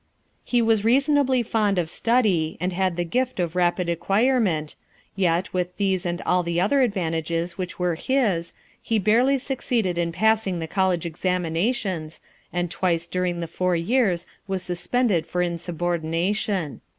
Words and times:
He 0.43 0.63
was 0.63 0.83
reasonably 0.83 1.43
fond 1.43 1.77
of 1.77 1.87
study, 1.87 2.57
and 2.59 2.73
had 2.73 2.97
the 2.97 3.03
gift 3.03 3.35
22 3.35 3.35
FOUE 3.35 3.43
MOTHERS 3.43 3.49
AT 3.49 3.53
CHAUTAUQUA 3.53 3.63
of 3.63 3.67
rapid 3.67 3.89
acquirement, 3.89 4.75
yet, 5.15 5.53
with 5.53 5.77
these 5.77 6.05
and 6.07 6.21
all 6.23 6.41
the 6.41 6.59
other 6.59 6.81
advantages 6.81 7.59
which 7.59 7.77
were 7.77 7.93
his, 7.93 8.55
he 8.81 8.97
barely 8.97 9.37
succeeded 9.37 9.99
in 9.99 10.11
passing 10.11 10.57
the 10.57 10.65
college 10.65 11.05
examinations, 11.05 12.19
and 12.51 12.71
twice 12.71 13.05
during 13.05 13.41
the 13.41 13.47
four 13.47 13.75
years 13.75 14.25
was 14.47 14.63
suspended 14.63 15.27
for 15.27 15.43
insubordination. 15.43 16.81